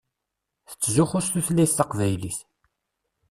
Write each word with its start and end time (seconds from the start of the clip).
Tettzuxxu 0.69 1.19
s 1.25 1.27
tutlayt 1.33 1.75
taqbaylit. 1.77 2.39